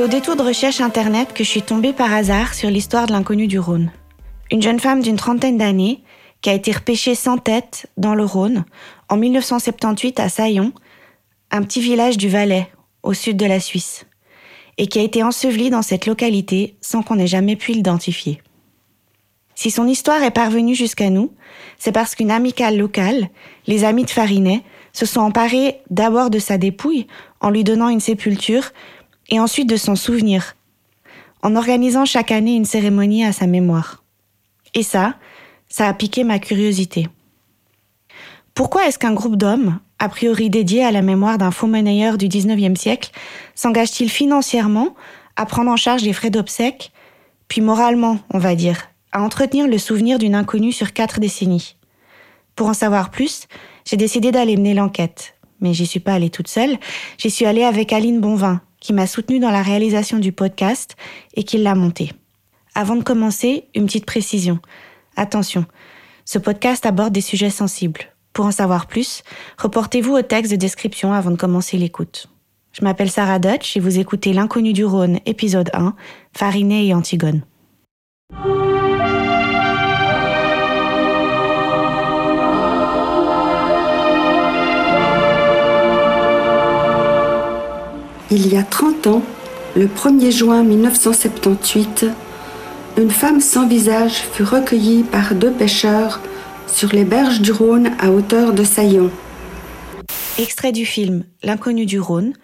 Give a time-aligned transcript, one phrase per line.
[0.00, 3.12] C'est au détour de recherche internet que je suis tombée par hasard sur l'histoire de
[3.12, 3.92] l'inconnu du Rhône.
[4.50, 6.02] Une jeune femme d'une trentaine d'années
[6.40, 8.64] qui a été repêchée sans tête dans le Rhône
[9.10, 10.72] en 1978 à Saillon,
[11.50, 12.72] un petit village du Valais,
[13.02, 14.06] au sud de la Suisse,
[14.78, 18.40] et qui a été ensevelie dans cette localité sans qu'on ait jamais pu l'identifier.
[19.54, 21.34] Si son histoire est parvenue jusqu'à nous,
[21.76, 23.28] c'est parce qu'une amicale locale,
[23.66, 27.06] les Amis de Farinet, se sont emparés d'abord de sa dépouille
[27.40, 28.72] en lui donnant une sépulture
[29.30, 30.56] et ensuite de son souvenir,
[31.42, 34.04] en organisant chaque année une cérémonie à sa mémoire.
[34.74, 35.14] Et ça,
[35.68, 37.08] ça a piqué ma curiosité.
[38.54, 42.26] Pourquoi est-ce qu'un groupe d'hommes, a priori dédié à la mémoire d'un faux monnayeur du
[42.26, 43.10] 19e siècle,
[43.54, 44.94] s'engage-t-il financièrement
[45.36, 46.92] à prendre en charge les frais d'obsèques,
[47.48, 51.76] puis moralement, on va dire, à entretenir le souvenir d'une inconnue sur quatre décennies?
[52.56, 53.46] Pour en savoir plus,
[53.86, 55.34] j'ai décidé d'aller mener l'enquête.
[55.60, 56.78] Mais j'y suis pas allée toute seule,
[57.18, 60.96] j'y suis allée avec Aline Bonvin, qui m'a soutenue dans la réalisation du podcast
[61.34, 62.12] et qui l'a monté.
[62.74, 64.58] Avant de commencer, une petite précision.
[65.16, 65.66] Attention,
[66.24, 68.02] ce podcast aborde des sujets sensibles.
[68.32, 69.22] Pour en savoir plus,
[69.58, 72.28] reportez-vous au texte de description avant de commencer l'écoute.
[72.72, 75.94] Je m'appelle Sarah Dutch et vous écoutez L'inconnu du Rhône, épisode 1,
[76.32, 77.42] Farinée et Antigone.
[88.32, 89.22] Il y a 30 ans,
[89.74, 92.06] le 1er juin 1978,
[92.96, 96.20] une femme sans visage fut recueillie par deux pêcheurs
[96.68, 99.10] sur les berges du Rhône à hauteur de Saillon.
[100.38, 102.34] Extrait du film L'inconnu du Rhône,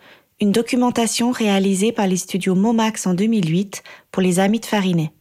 [0.40, 5.12] une documentation réalisée par les studios Momax en 2008 pour les amis de Farinet.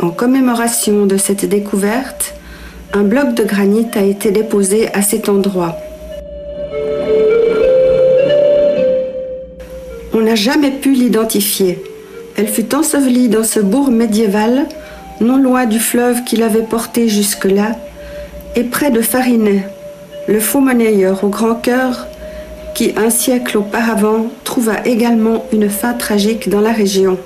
[0.00, 2.34] En commémoration de cette découverte,
[2.92, 5.78] un bloc de granit a été déposé à cet endroit.
[10.34, 11.82] Jamais pu l'identifier.
[12.36, 14.66] Elle fut ensevelie dans ce bourg médiéval,
[15.20, 17.76] non loin du fleuve qui l'avait portée jusque-là,
[18.56, 19.66] et près de Farinet,
[20.28, 22.06] le faux monnayeur au grand cœur,
[22.74, 27.18] qui un siècle auparavant trouva également une fin tragique dans la région.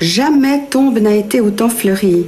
[0.00, 2.26] Jamais tombe n'a été autant fleurie.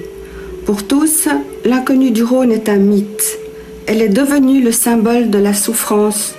[0.66, 1.28] Pour tous,
[1.64, 3.38] l'inconnu du Rhône est un mythe.
[3.86, 6.34] Elle est devenue le symbole de la souffrance,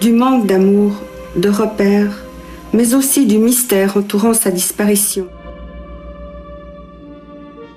[0.00, 0.92] du manque d'amour,
[1.36, 2.24] de repères,
[2.72, 5.26] mais aussi du mystère entourant sa disparition.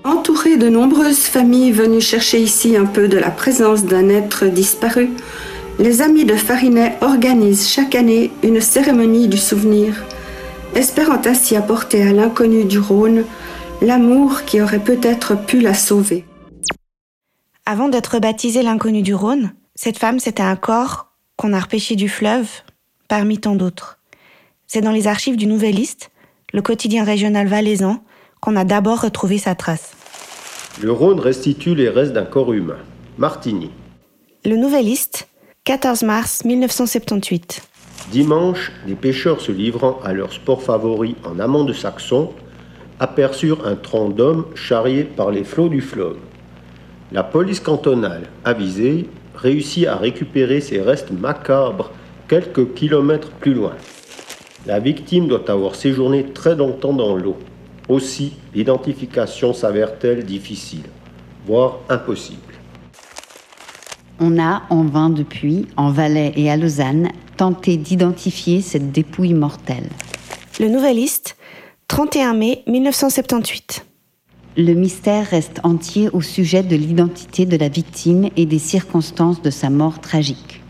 [0.03, 5.09] Entourée de nombreuses familles venues chercher ici un peu de la présence d'un être disparu,
[5.79, 10.03] les amis de Farinet organisent chaque année une cérémonie du souvenir,
[10.75, 13.23] espérant ainsi apporter à l'inconnu du Rhône
[13.81, 16.25] l'amour qui aurait peut-être pu la sauver.
[17.65, 21.10] Avant d'être baptisée l'inconnu du Rhône, cette femme c'était un corps
[21.41, 22.47] qu'on a repêché du fleuve,
[23.07, 23.97] parmi tant d'autres.
[24.67, 26.11] C'est dans les archives du Nouvelliste,
[26.53, 28.03] le quotidien régional valaisan,
[28.41, 29.93] qu'on a d'abord retrouvé sa trace.
[30.83, 32.77] Le Rhône restitue les restes d'un corps humain.
[33.17, 33.71] Martigny.
[34.45, 35.29] Le Nouvelliste,
[35.63, 37.63] 14 mars 1978.
[38.11, 42.33] Dimanche, des pêcheurs se livrant à leur sport favori en amont de Saxon
[42.99, 46.17] aperçurent un tronc d'homme charrié par les flots du fleuve.
[47.11, 49.09] La police cantonale, avisée,
[49.41, 51.91] réussit à récupérer ses restes macabres
[52.27, 53.73] quelques kilomètres plus loin.
[54.65, 57.37] La victime doit avoir séjourné très longtemps dans l'eau.
[57.89, 60.83] Aussi, l'identification s'avère-t-elle difficile,
[61.45, 62.39] voire impossible.
[64.19, 69.89] On a en vain depuis, en Valais et à Lausanne, tenté d'identifier cette dépouille mortelle.
[70.59, 71.35] Le Nouvelliste,
[71.87, 73.83] 31 mai 1978.
[74.57, 79.49] Le mystère reste entier au sujet de l'identité de la victime et des circonstances de
[79.49, 80.61] sa mort tragique.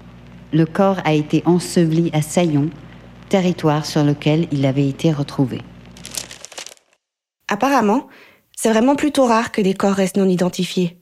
[0.53, 2.69] Le corps a été enseveli à Saillon,
[3.29, 5.61] territoire sur lequel il avait été retrouvé.
[7.47, 8.07] Apparemment,
[8.55, 10.97] c'est vraiment plutôt rare que des corps restent non identifiés.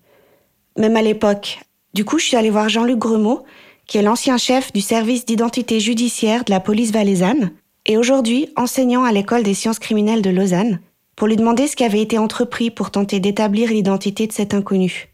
[0.78, 1.60] Même à l'époque.
[1.94, 3.44] Du coup, je suis allée voir Jean-Luc Gremaud,
[3.88, 7.52] qui est l'ancien chef du service d'identité judiciaire de la police valaisanne,
[7.86, 10.80] et aujourd'hui enseignant à l'école des sciences criminelles de Lausanne,
[11.20, 15.10] pour lui demander ce qui avait été entrepris pour tenter d'établir l'identité de cet inconnu.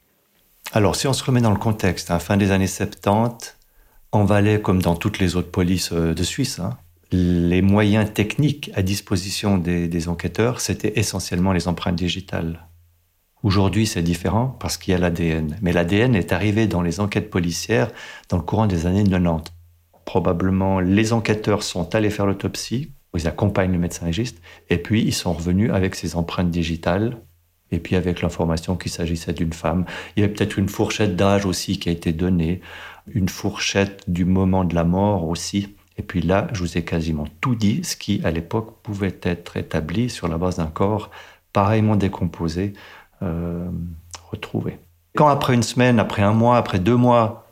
[0.71, 3.57] Alors, si on se remet dans le contexte, à hein, fin des années 70,
[4.11, 6.77] en Valais, comme dans toutes les autres polices euh, de Suisse, hein,
[7.11, 12.67] les moyens techniques à disposition des, des enquêteurs, c'était essentiellement les empreintes digitales.
[13.41, 15.57] Aujourd'hui, c'est différent parce qu'il y a l'ADN.
[15.63, 17.89] Mais l'ADN est arrivé dans les enquêtes policières
[18.29, 19.51] dans le courant des années 90.
[20.05, 25.13] Probablement, les enquêteurs sont allés faire l'autopsie, ils accompagnent le médecin légiste, et puis ils
[25.13, 27.17] sont revenus avec ces empreintes digitales
[27.71, 29.85] Et puis avec l'information qu'il s'agissait d'une femme,
[30.15, 32.61] il y avait peut-être une fourchette d'âge aussi qui a été donnée,
[33.07, 35.75] une fourchette du moment de la mort aussi.
[35.97, 39.57] Et puis là, je vous ai quasiment tout dit, ce qui à l'époque pouvait être
[39.57, 41.09] établi sur la base d'un corps
[41.53, 42.73] pareillement décomposé,
[43.23, 43.67] euh,
[44.29, 44.77] retrouvé.
[45.15, 47.47] Quand après une semaine, après un mois, après deux mois,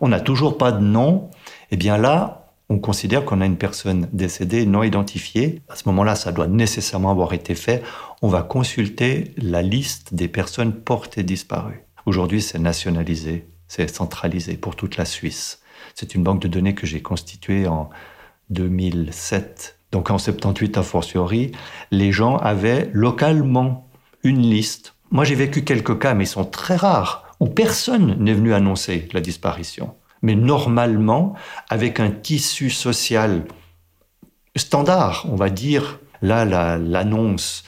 [0.00, 1.30] on n'a toujours pas de nom,
[1.70, 5.62] eh bien là, on considère qu'on a une personne décédée non identifiée.
[5.68, 7.82] À ce moment-là, ça doit nécessairement avoir été fait.
[8.22, 11.84] On va consulter la liste des personnes portées disparues.
[12.06, 15.60] Aujourd'hui, c'est nationalisé, c'est centralisé pour toute la Suisse.
[15.94, 17.90] C'est une banque de données que j'ai constituée en
[18.50, 19.78] 2007.
[19.92, 21.52] Donc en 78 a fortiori,
[21.90, 23.88] les gens avaient localement
[24.22, 28.34] une liste moi, j'ai vécu quelques cas, mais ils sont très rares, où personne n'est
[28.34, 29.94] venu annoncer la disparition.
[30.26, 31.34] Mais normalement,
[31.70, 33.44] avec un tissu social
[34.56, 37.62] standard, on va dire, là, l'annonce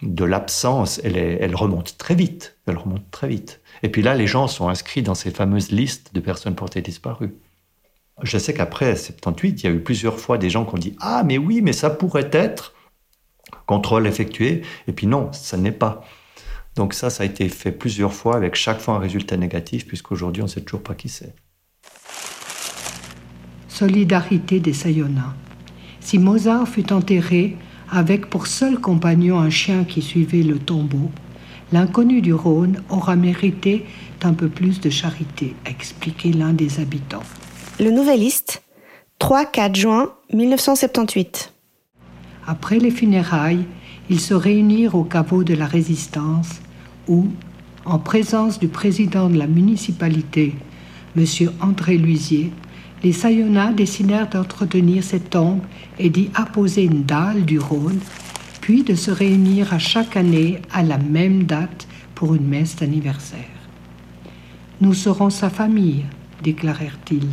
[0.00, 2.56] de l'absence, elle, remonte très vite.
[2.68, 3.62] Elle remonte très vite.
[3.82, 7.34] Et puis là, les gens sont inscrits dans ces fameuses listes de personnes portées disparues.
[8.22, 10.94] Je sais qu'après 78, il y a eu plusieurs fois des gens qui ont dit
[11.00, 12.74] Ah, mais oui, mais ça pourrait être
[13.66, 14.62] contrôle effectué.
[14.86, 16.04] Et puis non, ça n'est pas.
[16.76, 20.42] Donc ça, ça a été fait plusieurs fois avec chaque fois un résultat négatif, puisqu'aujourd'hui,
[20.42, 21.34] on ne sait toujours pas qui c'est.
[23.74, 25.34] Solidarité des Sayonnas.
[25.98, 27.56] Si Mozart fut enterré
[27.90, 31.10] avec pour seul compagnon un chien qui suivait le tombeau,
[31.72, 33.84] l'inconnu du Rhône aura mérité
[34.22, 37.24] un peu plus de charité, a expliqué l'un des habitants.
[37.80, 38.62] Le Nouvelliste,
[39.20, 41.52] 3-4 juin 1978.
[42.46, 43.64] Après les funérailles,
[44.08, 46.60] ils se réunirent au caveau de la Résistance
[47.08, 47.26] où,
[47.84, 50.54] en présence du président de la municipalité,
[51.16, 51.24] M.
[51.60, 52.52] André Luisier,
[53.04, 55.60] les Sayonnats décidèrent d'entretenir cette tombe
[55.98, 58.00] et d'y apposer une dalle du Rhône,
[58.62, 63.38] puis de se réunir à chaque année à la même date pour une messe d'anniversaire.
[64.80, 66.06] Nous serons sa famille,
[66.42, 67.28] déclarèrent-ils.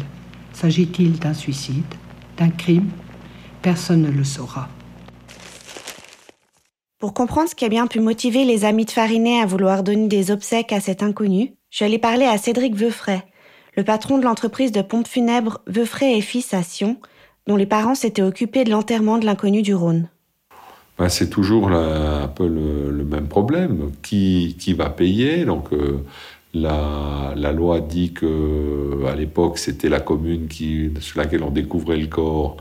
[0.52, 1.96] S'agit-il d'un suicide,
[2.38, 2.90] d'un crime?
[3.62, 4.68] Personne ne le saura.
[7.00, 10.10] Pour comprendre ce qui a bien pu motiver les amis de Farinet à vouloir donner
[10.10, 13.24] des obsèques à cet inconnu, je suis allée parler à Cédric Veufray,
[13.76, 16.98] le patron de l'entreprise de pompes funèbres Veufray et Fils à Sion,
[17.48, 20.10] dont les parents s'étaient occupés de l'enterrement de l'inconnu du Rhône.
[20.98, 23.92] Ben, c'est toujours un peu le, même problème.
[24.02, 25.46] Qui, qui va payer?
[25.46, 26.04] Donc, euh,
[26.54, 30.48] la, la, loi dit que à l'époque, c'était la commune
[31.00, 32.58] sur laquelle on découvrait le corps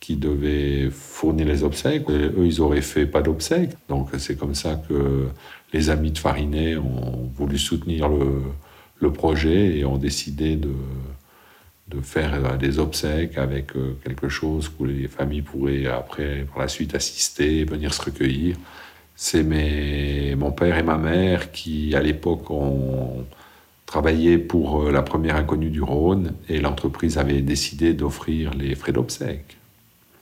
[0.00, 2.08] qui devaient fournir les obsèques.
[2.10, 3.72] eux, ils auraient fait pas d'obsèques.
[3.88, 5.28] Donc c'est comme ça que
[5.72, 8.42] les amis de Farinet ont voulu soutenir le,
[9.02, 10.72] le projet et ont décidé de,
[11.88, 16.68] de faire des obsèques avec euh, quelque chose où les familles pourraient après, par la
[16.68, 18.56] suite, assister, venir se recueillir.
[19.14, 19.44] C'est
[20.36, 23.26] mon père et ma mère qui, à l'époque, ont
[23.86, 28.92] travaillé pour euh, la première inconnue du Rhône et l'entreprise avait décidé d'offrir les frais
[28.92, 29.58] d'obsèques.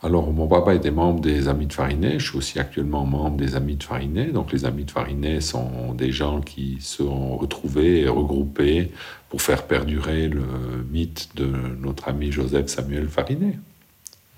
[0.03, 2.19] Alors, mon papa était membre des Amis de Farinet.
[2.19, 4.33] Je suis aussi actuellement membre des Amis de Farinet.
[4.33, 8.93] Donc, les Amis de Farinet sont des gens qui se sont retrouvés et regroupés
[9.29, 10.43] pour faire perdurer le
[10.91, 13.59] mythe de notre ami Joseph Samuel Farinet.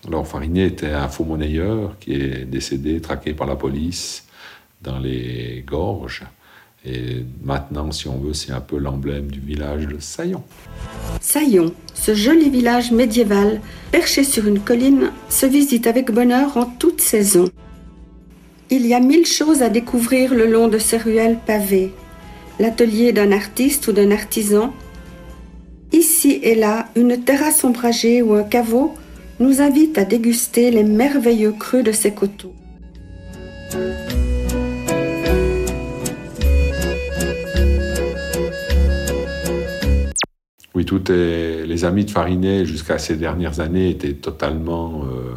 [0.08, 4.26] Alors, Farinet était un faux monnayeur qui est décédé, traqué par la police
[4.80, 6.24] dans les gorges.
[6.84, 10.42] Et maintenant, si on veut, c'est un peu l'emblème du village de Saillon.
[11.20, 13.60] Saillon, ce joli village médiéval,
[13.92, 17.48] perché sur une colline, se visite avec bonheur en toute saison.
[18.70, 21.92] Il y a mille choses à découvrir le long de ces ruelles pavées.
[22.58, 24.72] L'atelier d'un artiste ou d'un artisan.
[25.92, 28.94] Ici et là, une terrasse ombragée ou un caveau
[29.38, 32.54] nous invite à déguster les merveilleux crus de ces coteaux.
[40.84, 45.34] Tout les amis de Farinet, jusqu'à ces dernières années, étaient totalement euh,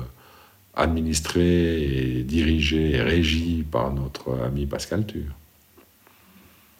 [0.76, 5.24] administrés et dirigés et régis par notre ami Pascal Tur.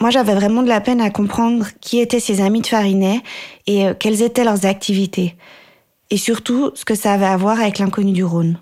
[0.00, 3.22] Moi, j'avais vraiment de la peine à comprendre qui étaient ces amis de Farinet
[3.66, 5.34] et euh, quelles étaient leurs activités.
[6.10, 8.58] Et surtout, ce que ça avait à voir avec l'inconnu du Rhône.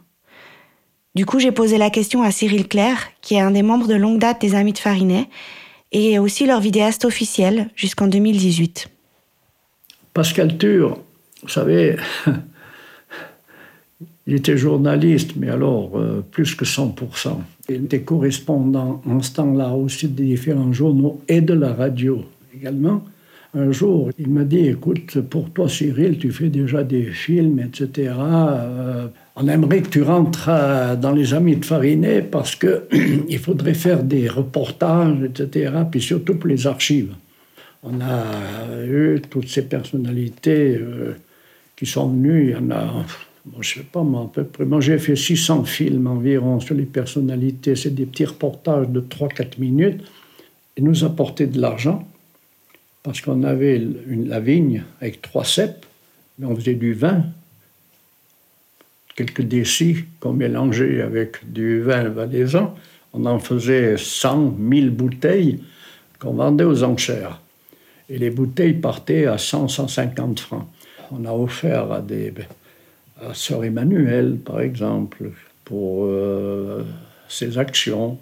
[1.14, 3.94] Du coup, j'ai posé la question à Cyril Claire, qui est un des membres de
[3.94, 5.28] longue date des Amis de Farinet,
[5.92, 8.88] et aussi leur vidéaste officiel jusqu'en 2018.
[10.14, 11.00] Pascal Tur,
[11.42, 11.96] vous savez,
[14.28, 17.30] il était journaliste, mais alors euh, plus que 100%.
[17.68, 23.02] Il était correspondant en ce temps-là aussi des différents journaux et de la radio également.
[23.56, 28.12] Un jour, il m'a dit, écoute, pour toi Cyril, tu fais déjà des films, etc.
[28.16, 30.48] Euh, on aimerait que tu rentres
[31.00, 36.48] dans les Amis de Farinet parce qu'il faudrait faire des reportages, etc., puis surtout pour
[36.48, 37.14] les archives.
[37.86, 41.16] On a eu toutes ces personnalités euh,
[41.76, 42.50] qui sont venues.
[42.50, 43.04] Il y en a,
[43.60, 44.64] je sais pas, moi, à peu près.
[44.64, 47.76] Moi, j'ai fait 600 films environ sur les personnalités.
[47.76, 50.02] C'est des petits reportages de 3-4 minutes.
[50.78, 52.08] Ils nous apportaient de l'argent
[53.02, 55.84] parce qu'on avait une, la vigne avec trois cèpes,
[56.38, 57.22] mais on faisait du vin
[59.14, 62.74] quelques décis qu'on mélangeait avec du vin valaisan.
[63.12, 65.60] On en faisait 100, 1000 bouteilles
[66.18, 67.43] qu'on vendait aux enchères.
[68.14, 70.68] Et les bouteilles partaient à 100, 150 francs.
[71.10, 72.32] On a offert à des
[73.32, 75.32] Sœur Emmanuel, par exemple,
[75.64, 76.84] pour euh,
[77.28, 78.16] ses actions.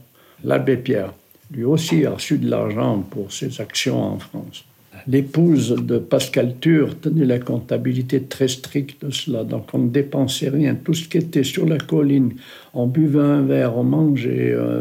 [0.45, 1.13] L'abbé Pierre,
[1.51, 4.65] lui aussi, a reçu de l'argent pour ses actions en France.
[5.07, 10.49] L'épouse de Pascal Tur tenait la comptabilité très stricte de cela, donc on ne dépensait
[10.49, 10.75] rien.
[10.75, 12.33] Tout ce qui était sur la colline,
[12.73, 14.81] on buvait un verre, on mangeait, euh,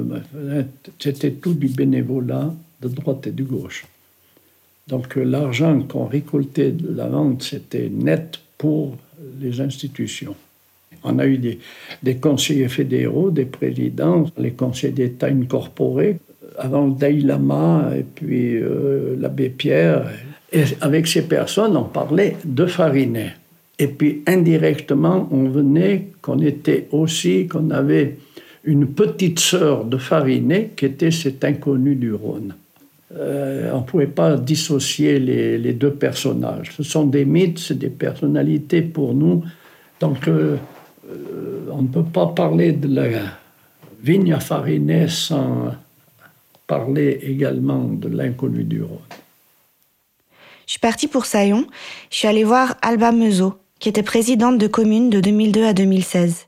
[1.00, 3.84] c'était tout du bénévolat de droite et de gauche.
[4.88, 8.98] Donc l'argent qu'on récoltait de la vente, c'était net pour
[9.40, 10.36] les institutions.
[11.04, 16.20] On a eu des, conseillers fédéraux, des présidents, les conseillers d'État incorporés
[16.58, 20.12] avant le Dalai Lama et puis euh, l'abbé Pierre.
[20.52, 23.34] Et avec ces personnes, on parlait de Farinet.
[23.80, 28.18] Et puis indirectement, on venait qu'on était aussi, qu'on avait
[28.64, 32.54] une petite sœur de Farinet qui était cet inconnu du Rhône.
[33.18, 36.72] Euh, on ne pouvait pas dissocier les, deux personnages.
[36.76, 39.44] Ce sont des mythes, c'est des personnalités pour nous.
[40.00, 40.58] Donc euh,
[41.72, 43.20] on ne peut pas parler de la
[44.02, 45.74] vigne à Farinet sans
[46.68, 48.98] parler également de l'inconnu du Rhône.
[50.66, 51.66] Je suis partie pour Saillon.
[52.10, 56.48] Je suis allée voir Alba Meuseau, qui était présidente de commune de 2002 à 2016.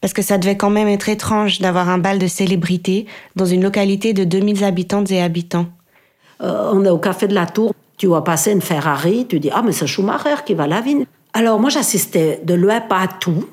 [0.00, 3.62] Parce que ça devait quand même être étrange d'avoir un bal de célébrité dans une
[3.62, 5.66] localité de 2000 habitantes et habitants.
[6.42, 7.72] Euh, on est au café de la Tour.
[7.96, 11.06] Tu vois passer une Ferrari, tu dis Ah, mais c'est Schumacher qui va la vigne.
[11.32, 13.48] Alors, moi, j'assistais de loin, pas à tout,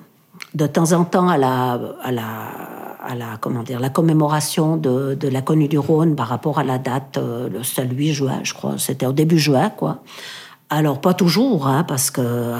[0.53, 2.23] de temps en temps à la, à la
[3.01, 6.77] à la, comment dire, la commémoration de, la connue du Rhône par rapport à la
[6.77, 8.75] date, euh, le 8 juin, je crois.
[8.77, 10.03] C'était au début juin, quoi.
[10.69, 12.57] Alors, pas toujours, hein, parce que euh,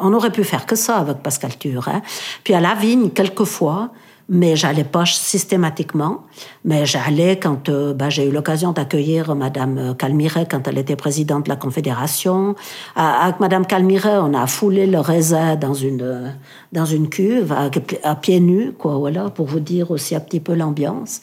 [0.00, 1.52] on aurait pu faire que ça avec Pascal.
[1.86, 2.02] Hein.
[2.44, 3.90] Puis à la vigne, quelquefois,
[4.30, 6.22] mais j'allais pas systématiquement.
[6.64, 11.44] Mais j'allais quand euh, bah, j'ai eu l'occasion d'accueillir Madame Calmiret quand elle était présidente
[11.44, 12.54] de la Confédération.
[12.94, 16.32] avec Madame Calmiret, on a foulé le raisin dans une
[16.72, 20.54] dans une cuve à, pieds nus, quoi, voilà, pour vous dire aussi un petit peu
[20.54, 21.20] l'ambiance.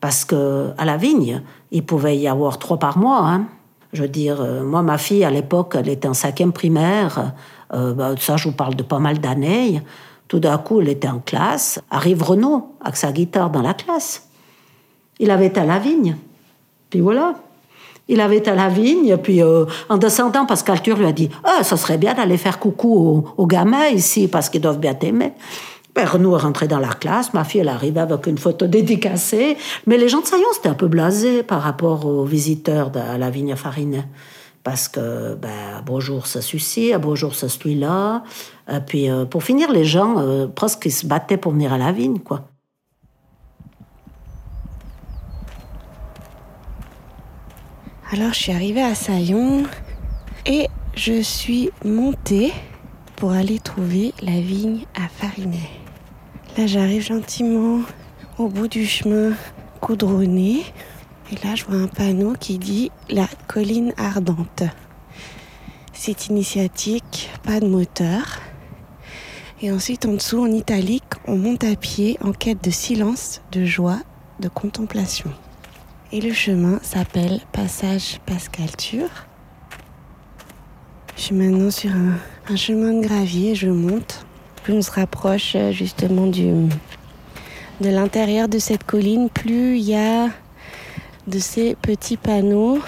[0.00, 3.26] Parce que à la vigne, il pouvait y avoir trois par mois.
[3.26, 3.46] Hein.
[3.92, 7.32] Je veux dire, euh, moi, ma fille, à l'époque, elle était en cinquième primaire.
[7.74, 9.82] Euh, bah, ça, je vous parle de pas mal d'années.
[10.30, 11.80] Tout d'un coup, elle était en classe.
[11.90, 14.28] Arrive Renaud avec sa guitare dans la classe.
[15.18, 16.16] Il avait à la vigne.
[16.88, 17.34] Puis voilà.
[18.06, 21.64] Il avait à la vigne, puis euh, en descendant, Pascal Tur lui a dit Ah,
[21.64, 25.32] ça serait bien d'aller faire coucou aux, gamins ici, parce qu'ils doivent bien t'aimer.
[25.96, 29.56] Ben, Renaud est rentré dans la classe, ma fille, elle arrivait avec une photo dédicacée.
[29.88, 33.30] Mais les gens de Saillon, c'était un peu blasé par rapport aux visiteurs de la
[33.30, 34.04] vigne Farinet
[34.62, 38.22] parce que ben, à beau jour ça suicide, à beau jour ça suit là.
[38.68, 41.72] Et euh, puis euh, pour finir, les gens euh, presque ils se battaient pour venir
[41.72, 42.46] à la vigne, quoi.
[48.12, 49.62] Alors je suis arrivée à Saillon
[50.44, 52.52] et je suis montée
[53.16, 55.70] pour aller trouver la vigne à Farinet.
[56.58, 57.82] Là j'arrive gentiment
[58.36, 59.32] au bout du chemin
[59.80, 60.64] coudronné
[61.30, 64.64] et là, je vois un panneau qui dit la colline ardente.
[65.92, 68.40] Site initiatique, pas de moteur.
[69.62, 73.64] Et ensuite, en dessous, en italique, on monte à pied en quête de silence, de
[73.64, 74.00] joie,
[74.40, 75.30] de contemplation.
[76.12, 79.10] Et le chemin s'appelle Passage Pascalture.
[81.16, 84.24] Je suis maintenant sur un, chemin de gravier, je monte.
[84.64, 86.68] Plus on se rapproche euh, justement de
[87.80, 90.30] l'intérieur de cette colline, plus il y a
[91.30, 92.80] de ces petits panneaux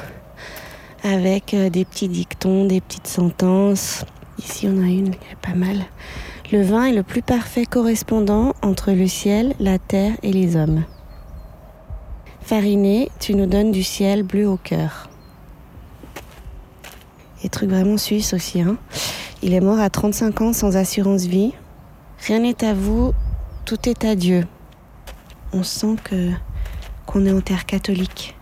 [1.04, 4.04] avec euh, des petits dictons, des petites sentences.
[4.38, 5.84] Ici, on a une qui est pas mal.
[6.50, 10.84] Le vin est le plus parfait correspondant entre le ciel, la terre et les hommes.
[12.40, 15.08] Fariné, tu nous donnes du ciel bleu au cœur.
[17.44, 18.60] Et truc vraiment suisse aussi.
[18.60, 18.76] Hein.
[19.42, 21.52] Il est mort à 35 ans sans assurance vie.
[22.26, 23.12] Rien n'est à vous,
[23.64, 24.46] tout est à Dieu.
[25.52, 26.30] On sent que
[27.12, 28.34] qu'on est en terre catholique.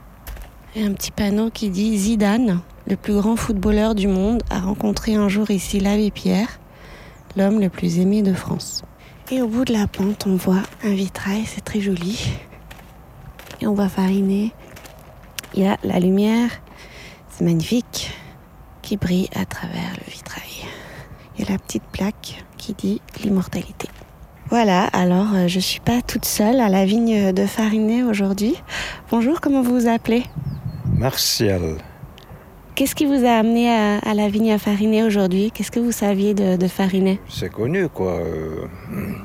[0.76, 5.16] Et un petit panneau qui dit Zidane, le plus grand footballeur du monde, a rencontré
[5.16, 6.60] un jour ici l'abbé Pierre,
[7.36, 8.82] l'homme le plus aimé de France.
[9.32, 12.32] Et au bout de la pente, on voit un vitrail, c'est très joli.
[13.60, 14.52] Et on va fariner.
[15.54, 16.50] Il y a la lumière,
[17.28, 18.12] c'est magnifique,
[18.82, 20.64] qui brille à travers le vitrail.
[21.36, 23.88] Il y a la petite plaque qui dit l'immortalité.
[24.50, 28.60] Voilà, alors euh, je ne suis pas toute seule à la vigne de Farinet aujourd'hui.
[29.08, 30.24] Bonjour, comment vous vous appelez?
[30.98, 31.76] Martial.
[32.74, 35.52] Qu'est-ce qui vous a amené à, la vigne à Farinet aujourd'hui?
[35.52, 38.14] Qu'est-ce que vous saviez de, Farinet C'est connu, quoi.
[38.14, 38.66] Euh,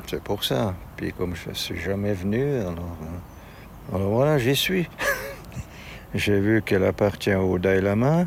[0.05, 0.75] c'est pour ça.
[0.95, 4.87] Puis comme je ne suis jamais venu, alors, euh, alors voilà, j'y suis.
[6.13, 8.25] J'ai vu qu'elle appartient au Dalai Lama,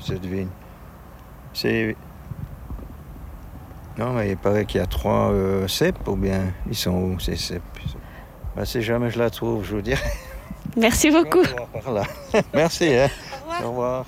[0.00, 0.48] cette vigne.
[1.54, 1.94] C'est...
[3.98, 7.18] Non, mais il paraît qu'il y a trois euh, cèpes, ou bien ils sont où
[7.18, 7.62] ces cèpes?
[8.54, 10.00] Ben, Si jamais je la trouve, je vous dirai.
[10.76, 11.42] Merci beaucoup.
[12.54, 12.94] Merci.
[12.94, 13.08] Hein.
[13.64, 14.04] Au revoir.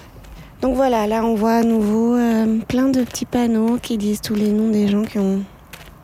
[0.61, 4.35] Donc voilà, là on voit à nouveau euh, plein de petits panneaux qui disent tous
[4.35, 5.43] les noms des gens qui ont,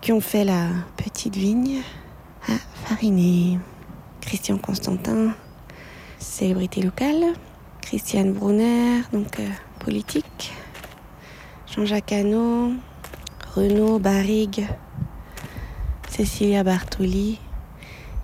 [0.01, 1.83] qui ont fait la petite vigne.
[2.49, 2.53] Ah,
[2.87, 3.59] Fariné,
[4.23, 5.35] Christian Constantin,
[6.19, 7.35] célébrité locale,
[7.83, 9.47] Christiane Brunner, donc euh,
[9.85, 10.53] politique,
[11.67, 12.73] Jean-Jacques Hano,
[13.57, 14.69] Renaud Barrigue,
[16.11, 17.39] Cécilia Bartoli,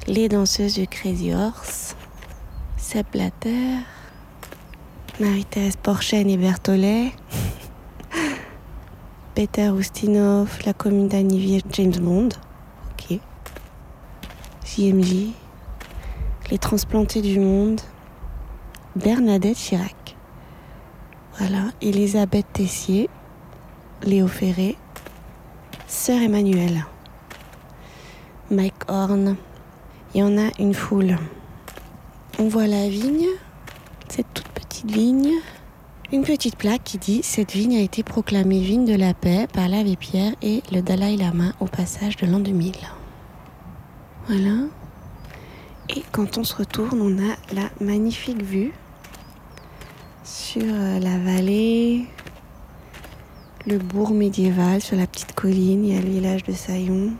[0.06, 1.96] les danseuses du Crazy Horse,
[2.76, 3.78] Seb Blatter,
[5.20, 7.12] Marie-Thérèse Porchen et Berthollet,
[9.34, 12.28] Peter Ustinov, la commune d'Anivier, James Bond,
[12.90, 13.18] ok,
[14.66, 15.32] JMJ,
[16.50, 17.80] les transplantés du monde,
[18.96, 20.14] Bernadette Chirac,
[21.38, 23.08] voilà, Elisabeth Tessier,
[24.02, 24.76] Léo Ferré,
[25.94, 26.86] Sœur Emmanuelle,
[28.50, 29.36] Mike Horn,
[30.14, 31.18] il y en a une foule.
[32.38, 33.26] On voit la vigne,
[34.08, 35.30] cette toute petite vigne,
[36.10, 39.68] une petite plaque qui dit Cette vigne a été proclamée vigne de la paix par
[39.68, 42.72] l'abbé Pierre et le Dalai Lama au passage de l'an 2000.
[44.28, 44.64] Voilà.
[45.90, 48.72] Et quand on se retourne, on a la magnifique vue
[50.24, 52.06] sur euh, la vallée,
[53.66, 57.12] le bourg médiéval sur la petite colline, il y a le village de Saillon.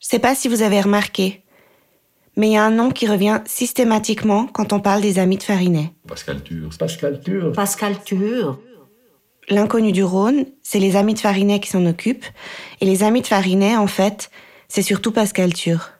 [0.00, 1.42] Je sais pas si vous avez remarqué,
[2.36, 5.42] mais il y a un nom qui revient systématiquement quand on parle des amis de
[5.42, 5.92] Farinet.
[6.06, 6.70] Pascal Tur.
[6.78, 7.52] Pascal Tur.
[7.52, 8.60] Pascal Tur.
[9.48, 12.26] L'inconnu du Rhône, c'est les amis de Farinet qui s'en occupent,
[12.80, 14.30] et les amis de Farinet, en fait,
[14.68, 15.90] c'est surtout Pascal Tur.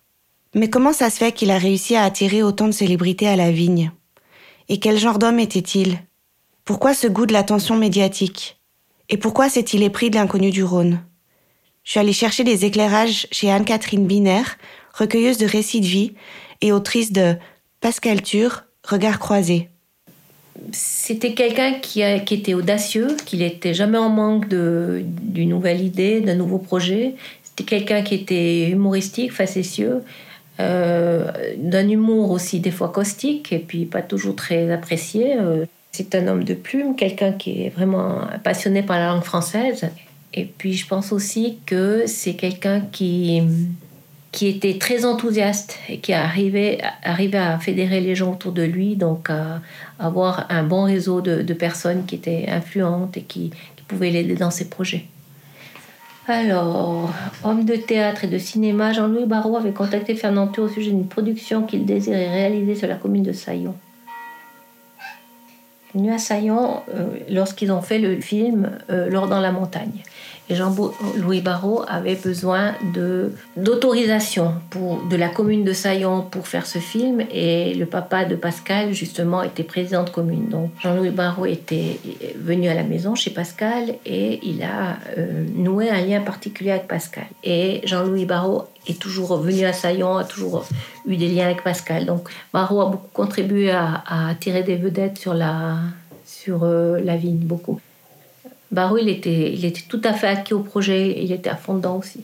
[0.55, 3.51] Mais comment ça se fait qu'il a réussi à attirer autant de célébrités à la
[3.51, 3.93] vigne?
[4.69, 5.99] Et quel genre d'homme était-il?
[6.71, 8.61] Pourquoi ce goût de l'attention médiatique?
[9.09, 11.01] Et pourquoi s'est-il épris de l'inconnu du Rhône?
[11.83, 14.45] Je suis allée chercher des éclairages chez Anne-Catherine Biner
[14.95, 16.13] recueilleuse de récits de vie
[16.61, 17.35] et autrice de
[17.81, 19.69] Pascal Tur, Regard croisé.
[20.71, 26.59] C'était quelqu'un qui, était audacieux, qui n'était jamais en manque d'une nouvelle idée, d'un nouveau
[26.59, 27.17] projet.
[27.43, 30.05] C'était quelqu'un qui était humoristique, facétieux,
[30.61, 35.35] euh, d'un humour aussi des fois caustique et puis pas toujours très apprécié.
[35.37, 39.91] Euh, c'est un homme de plume, quelqu'un qui est vraiment passionné par la langue française.
[40.33, 43.43] Et puis je pense aussi que c'est quelqu'un qui,
[44.33, 48.95] qui était très enthousiaste et qui arrivait, arrivait à fédérer les gens autour de lui,
[48.95, 49.61] donc à
[49.99, 53.51] avoir un bon réseau de, personnes qui étaient influentes et qui,
[53.89, 55.07] pouvaient l'aider dans ses projets.
[56.29, 61.09] Alors, homme de théâtre et de cinéma, Jean-Louis Barrault avait contacté Fernando au sujet d'une
[61.09, 63.75] production qu'il désirait réaliser sur la commune de Saillon.
[65.95, 70.03] Venu à Saillon euh, lorsqu'ils ont fait le film euh, L'or dans la montagne.
[70.51, 72.75] Jean-Louis Barrault avait besoin
[73.57, 74.55] d'autorisation
[75.09, 79.43] de la commune de Saillon pour faire ce film et le papa de Pascal, justement,
[79.43, 80.49] était président de commune.
[80.49, 82.01] Donc Jean-Louis Barrault était
[82.37, 86.89] venu à la maison chez Pascal et il a euh, noué un lien particulier avec
[86.89, 87.27] Pascal.
[87.45, 90.65] Et Jean-Louis Barrault est toujours venu à Saillon, a toujours
[91.07, 92.07] eu des liens avec Pascal.
[92.07, 95.77] Donc Barrault a beaucoup contribué à, attirer des vedettes sur la,
[96.25, 97.81] sur euh, la vigne, beaucoup.
[98.71, 101.75] Barou, il était, il était tout à fait acquis au projet, il était à fond
[101.75, 102.21] dedans aussi.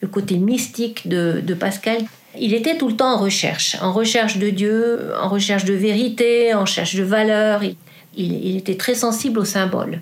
[0.00, 1.98] Le côté mystique de, de Pascal,
[2.38, 6.54] il était tout le temps en recherche, en recherche de Dieu, en recherche de vérité,
[6.54, 7.62] en recherche de valeur.
[7.64, 7.76] Il,
[8.16, 10.00] il était très sensible aux symboles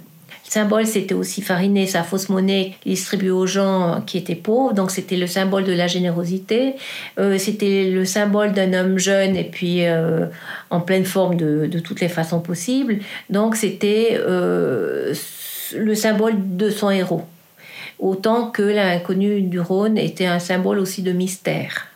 [0.51, 4.75] symbole, c'était aussi fariner sa fausse monnaie qu'il distribuait aux gens qui étaient pauvres.
[4.75, 6.75] Donc, c'était le symbole de la générosité.
[7.21, 10.27] Euh, c'était le symbole d'un homme jeune et puis euh,
[10.71, 12.99] en pleine forme de, toutes les façons possibles.
[13.29, 15.15] Donc, c'était euh,
[15.77, 17.23] le symbole de son héros.
[18.01, 21.87] Autant que l'inconnu du Rhône était un symbole aussi de mystère.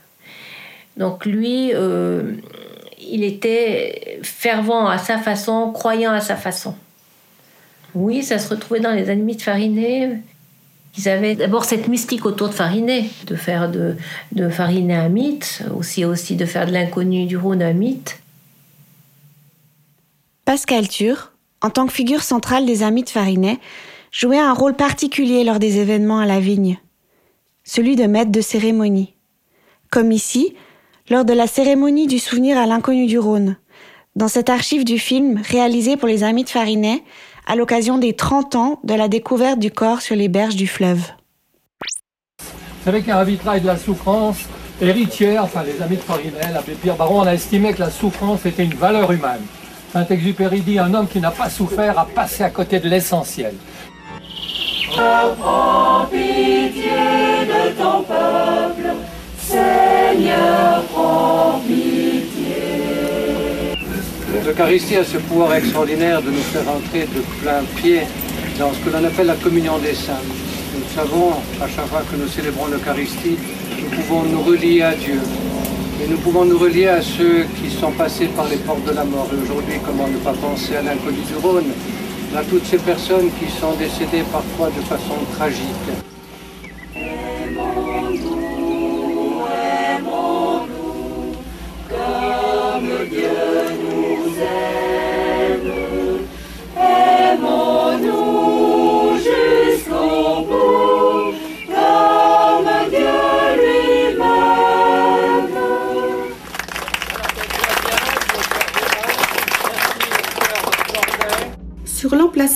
[0.97, 1.73] Donc, lui,
[3.01, 6.77] il était fervent à sa façon, croyant à sa façon.
[7.95, 10.21] Oui, ça se retrouvait dans les animes de Farinet.
[10.97, 13.97] Ils avaient d'abord cette mystique autour de Farinet, de faire de,
[14.33, 18.19] de Farinet un mythe, aussi, aussi de faire de l'inconnu du Rhône un mythe.
[20.45, 23.59] Pascal Tur, en tant que figure centrale des Amis de Farinet,
[24.13, 26.79] jouait un rôle particulier lors des événements à la vigne,
[27.65, 29.15] celui de maître de cérémonie.
[29.91, 30.55] Comme ici,
[31.11, 33.57] lors de la cérémonie du souvenir à l'inconnu du Rhône,
[34.17, 37.03] dans cette archive du film réalisé pour les Amis de Farinet
[37.47, 41.13] à l'occasion des 30 ans de la découverte du corps sur les berges du fleuve.
[42.39, 44.39] Vous savez qu'un vitrail de la souffrance
[44.81, 48.45] héritière, enfin les Amis de Farinet, l'abbé Pierre Baron, on a estimé que la souffrance
[48.45, 49.43] était une valeur humaine.
[49.93, 53.55] Saint-Exupéry dit un homme qui n'a pas souffert a passé à côté de l'essentiel.
[55.39, 56.91] Prends pitié
[57.47, 58.95] de ton peuple,
[59.39, 62.14] Seigneur, prends pitié.
[64.45, 68.01] L'Eucharistie a ce pouvoir extraordinaire de nous faire entrer de plein pied
[68.59, 70.21] dans ce que l'on appelle la communion des saints.
[70.77, 71.31] Nous savons,
[71.63, 73.39] à chaque fois que nous célébrons l'Eucharistie,
[73.81, 75.19] nous pouvons nous relier à Dieu.
[76.03, 79.05] Et nous pouvons nous relier à ceux qui sont passés par les portes de la
[79.05, 79.31] mort.
[79.33, 81.73] Et aujourd'hui, comment ne pas penser à l'inconnu du Rhône,
[82.37, 86.14] à toutes ces personnes qui sont décédées parfois de façon tragique.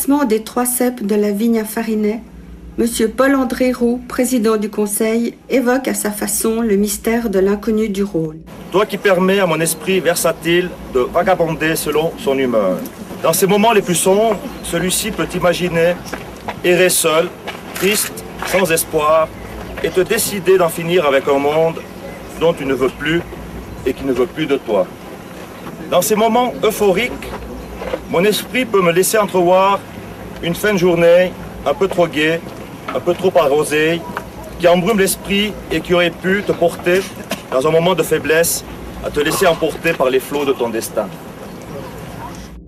[0.09, 2.23] Des trois cèpes de la vigne à Farinet,
[2.79, 2.87] M.
[3.15, 8.41] Paul-André Roux, président du conseil, évoque à sa façon le mystère de l'inconnu du Rhône.
[8.73, 12.79] Toi qui permets à mon esprit versatile de vagabonder selon son humeur.
[13.23, 15.95] Dans ces moments les plus sombres, celui-ci peut imaginer
[16.65, 17.29] errer seul,
[17.75, 19.29] triste, sans espoir,
[19.85, 21.83] et te décider d'en finir avec un monde
[22.41, 23.21] dont tu ne veux plus
[23.85, 24.87] et qui ne veut plus de toi.
[25.91, 27.13] Dans ces moments euphoriques,
[28.11, 29.79] mon esprit peut me laisser entrevoir
[30.43, 31.33] une fin de journée
[31.67, 32.41] un peu trop gaie,
[32.95, 34.01] un peu trop arrosée,
[34.59, 37.03] qui embrume l'esprit et qui aurait pu te porter,
[37.51, 38.65] dans un moment de faiblesse,
[39.05, 41.09] à te laisser emporter par les flots de ton destin.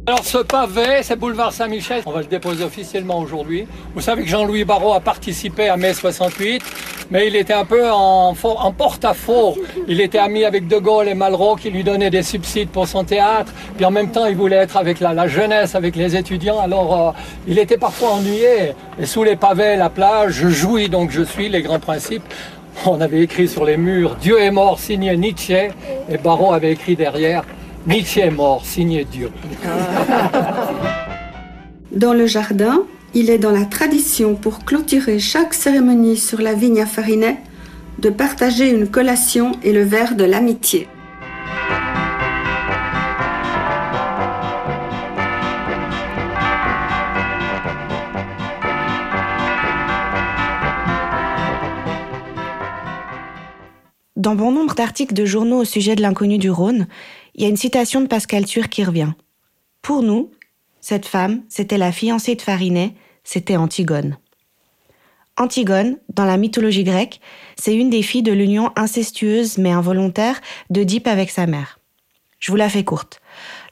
[0.07, 3.67] Alors ce pavé, c'est boulevard Saint-Michel, on va le déposer officiellement aujourd'hui.
[3.95, 6.63] Vous savez que Jean-Louis Barrault a participé à mai 68,
[7.11, 9.57] mais il était un peu en, porte-à-faux.
[9.89, 13.05] Il était ami avec De Gaulle et Malraux qui lui donnaient des subsides pour son
[13.05, 17.09] théâtre, puis en même temps il voulait être avec la, jeunesse, avec les étudiants, alors
[17.09, 17.13] euh,
[17.47, 18.75] il était parfois ennuyé.
[19.01, 22.23] Et sous les pavés, la plage, je jouis donc je suis, les grands principes.
[22.87, 25.71] On avait écrit sur les murs Dieu est mort, signé Nietzsche,
[26.09, 27.45] et Barrault avait écrit derrière
[27.87, 29.31] Nietzsche est mort, signé Dieu.
[31.93, 32.83] Dans le jardin,
[33.15, 37.39] il est dans la tradition pour clôturer chaque cérémonie sur la vigne à Farinet
[37.99, 40.89] de partager une collation et le verre de l'amitié.
[54.17, 56.87] Dans bon nombre d'articles de journaux au sujet de l'inconnu du Rhône,
[57.35, 59.13] il y a une citation de Pascal Tur qui revient.
[59.81, 60.31] Pour nous,
[60.81, 64.17] cette femme, c'était la fiancée de Farinet, c'était Antigone.
[65.37, 67.21] Antigone, dans la mythologie grecque,
[67.57, 71.79] c'est une des filles de l'union incestueuse mais involontaire d'Oedipe avec sa mère.
[72.39, 73.21] Je vous la fais courte.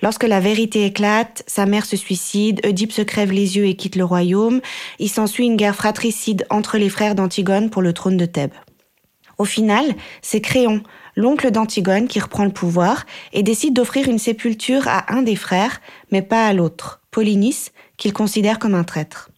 [0.02, 3.96] Lorsque la vérité éclate, sa mère se suicide, Oedipe se crève les yeux et quitte
[3.96, 4.60] le royaume,
[4.98, 8.54] il s'ensuit une guerre fratricide entre les frères d'Antigone pour le trône de Thèbes.
[9.38, 10.82] Au final, c'est Créon,
[11.16, 15.80] l'oncle d'Antigone, qui reprend le pouvoir et décide d'offrir une sépulture à un des frères,
[16.10, 19.30] mais pas à l'autre, Polynice, qu'il considère comme un traître.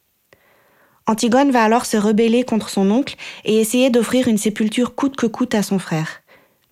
[1.06, 5.26] Antigone va alors se rebeller contre son oncle et essayer d'offrir une sépulture coûte que
[5.26, 6.22] coûte à son frère,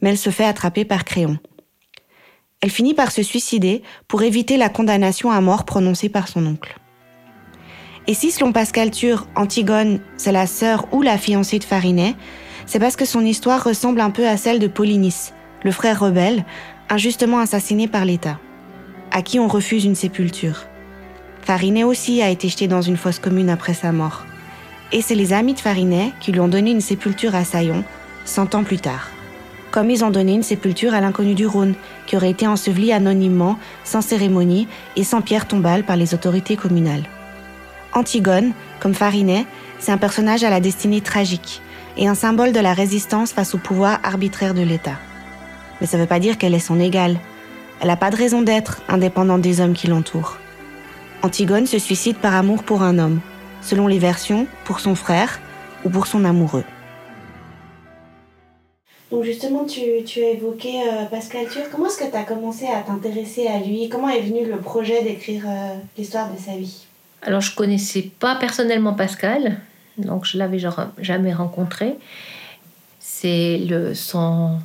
[0.00, 1.38] mais elle se fait attraper par Créon.
[2.60, 6.78] Elle finit par se suicider pour éviter la condamnation à mort prononcée par son oncle.
[8.06, 12.14] Et si selon Pascal Tur, Antigone, c'est la sœur ou la fiancée de Farinet,
[12.66, 16.44] c'est parce que son histoire ressemble un peu à celle de Polynice, le frère rebelle,
[16.88, 18.38] injustement assassiné par l'État,
[19.10, 20.64] à qui on refuse une sépulture.
[21.42, 24.24] Farinet aussi a été jeté dans une fosse commune après sa mort.
[24.92, 27.84] Et c'est les amis de Farinet qui lui ont donné une sépulture à Saillon,
[28.24, 29.08] cent ans plus tard.
[29.70, 31.74] Comme ils ont donné une sépulture à l'inconnu du Rhône,
[32.06, 37.04] qui aurait été enseveli anonymement, sans cérémonie et sans pierre tombale par les autorités communales.
[37.92, 39.44] Antigone, comme Farinet,
[39.78, 41.60] c'est un personnage à la destinée tragique
[41.96, 44.96] et un symbole de la résistance face au pouvoir arbitraire de l'État.
[45.80, 47.18] Mais ça ne veut pas dire qu'elle est son égale.
[47.80, 50.38] Elle n'a pas de raison d'être indépendante des hommes qui l'entourent.
[51.22, 53.20] Antigone se suicide par amour pour un homme,
[53.60, 55.40] selon les versions, pour son frère
[55.84, 56.64] ou pour son amoureux.
[59.10, 61.62] Donc justement, tu, tu as évoqué euh, Pascal Tur.
[61.72, 63.88] Comment est-ce que tu as commencé à t'intéresser à lui?
[63.88, 66.86] Comment est venu le projet d'écrire euh, l'histoire de sa vie?
[67.22, 69.58] Alors je connaissais pas personnellement Pascal,
[69.96, 71.96] donc je l'avais genre jamais rencontré.
[73.00, 74.58] C'est le son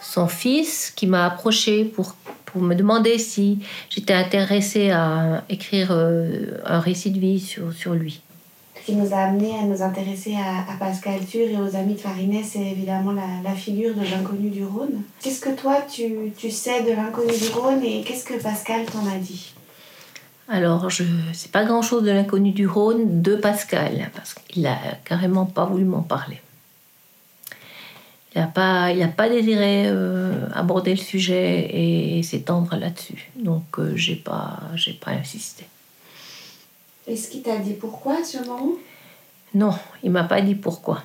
[0.00, 2.14] son fils qui m'a approché pour,
[2.52, 3.58] pour me demander si
[3.88, 8.20] j'étais intéressée à écrire euh, un récit de vie sur, sur lui.
[8.80, 11.94] Ce qui nous a amené à nous intéresser à, à Pascal Tur et aux amis
[11.94, 15.02] de Farinet, c'est évidemment la, la figure de l'inconnu du Rhône.
[15.20, 19.06] Qu'est-ce que toi tu, tu sais de l'inconnu du Rhône et qu'est-ce que Pascal t'en
[19.06, 19.52] a dit?
[20.48, 25.46] Alors, je sais pas grand-chose de l'inconnu du Rhône de Pascal, parce qu'il a carrément
[25.46, 26.40] pas voulu m'en parler.
[28.34, 33.30] Il n'a pas, il a pas désiré euh, aborder le sujet et, s'étendre là-dessus.
[33.34, 35.64] Donc, euh, j'ai pas, j'ai pas insisté.
[37.08, 38.72] Est-ce qu'il t'a dit pourquoi sur le moment
[39.54, 41.02] Non, il m'a pas dit pourquoi.